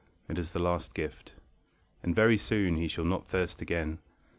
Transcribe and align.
It 0.27 0.39
is 0.39 0.51
the 0.51 0.57
last 0.57 0.95
gift, 0.95 1.33
And 2.01 2.15
very 2.15 2.35
soon 2.35 2.75
he 2.77 2.87
shall 2.87 3.05
not 3.05 3.27
thirst 3.27 3.61
again. 3.61 3.99